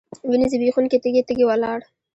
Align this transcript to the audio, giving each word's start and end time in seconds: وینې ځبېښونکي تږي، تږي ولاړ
وینې 0.29 0.45
ځبېښونکي 0.51 0.97
تږي، 1.03 1.21
تږي 1.27 1.43
ولاړ 1.47 1.79